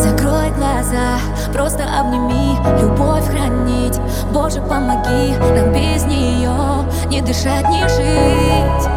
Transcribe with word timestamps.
Закрой 0.00 0.50
глаза, 0.52 1.18
просто 1.52 1.84
обними 1.84 2.56
Любовь 2.80 3.26
хранить, 3.28 4.00
Боже 4.32 4.62
помоги 4.62 5.36
Нам 5.54 5.74
без 5.74 6.04
нее 6.04 6.86
не 7.10 7.20
дышать, 7.20 7.68
не 7.68 7.86
жить 7.86 8.88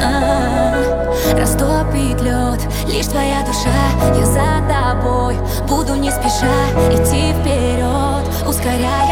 а 0.00 0.08
-а 0.08 0.24
-а. 0.24 1.38
Растопит 1.38 2.22
лед, 2.22 2.60
лишь 2.86 3.08
твоя 3.08 3.42
душа 3.42 3.84
Я 4.18 4.24
за 4.24 4.62
тобой 4.72 5.36
буду 5.68 5.96
не 5.96 6.10
спеша 6.10 6.62
Идти 6.90 7.34
вперед, 7.34 8.24
ускоряя 8.48 9.11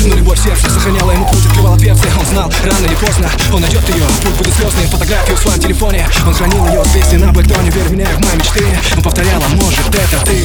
сердце 0.00 0.70
Сохраняла 0.70 1.12
ему 1.12 1.26
путь, 1.26 1.46
открывала 1.46 1.76
дверцы 1.76 2.06
Он 2.18 2.26
знал, 2.26 2.52
рано 2.64 2.86
или 2.86 2.94
поздно 2.94 3.30
он 3.52 3.60
найдет 3.60 3.88
ее 3.88 4.04
Путь 4.22 4.34
будет 4.36 4.54
слезный, 4.54 4.86
фотографию 4.86 5.36
в 5.36 5.40
своем 5.40 5.60
телефоне. 5.60 6.08
Он 6.26 6.34
хранил 6.34 6.66
ее 6.66 6.84
с 6.84 6.88
песни 6.88 7.16
на 7.16 7.32
блэктоне 7.32 7.70
Верь 7.70 7.84
в 7.84 7.92
меня, 7.92 8.06
в 8.06 8.20
мои 8.24 8.36
мечты 8.36 8.64
Он 8.96 9.02
повторяла, 9.02 9.44
может 9.48 9.94
это 9.94 10.24
ты? 10.24 10.38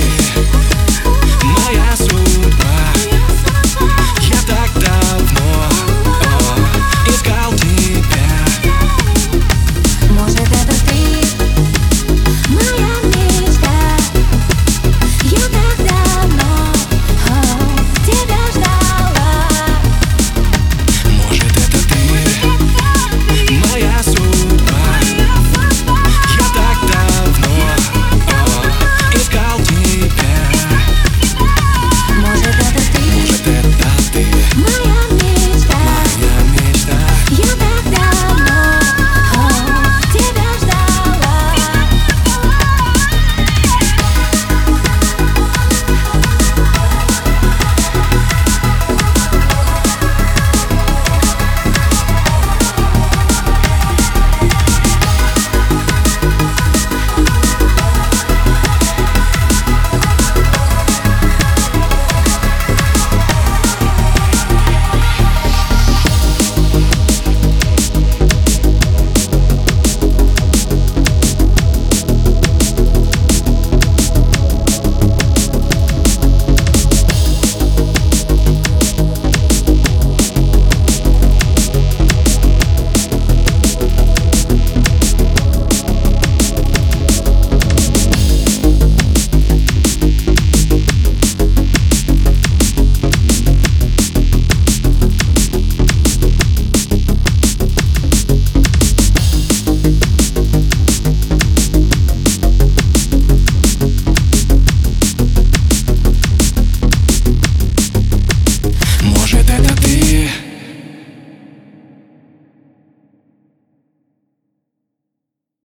Моя 1.43 1.95
судьба 1.97 2.34